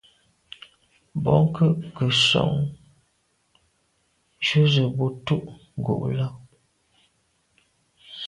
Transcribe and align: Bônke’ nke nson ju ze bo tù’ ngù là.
Bônke’ 1.23 1.65
nke 1.87 2.05
nson 2.11 2.51
ju 4.45 4.61
ze 4.71 4.83
bo 4.97 5.05
tù’ 5.25 5.37
ngù 5.81 5.93
là. 6.17 6.27